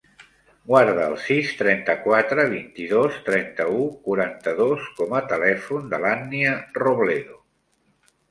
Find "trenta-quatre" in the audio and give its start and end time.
1.57-2.45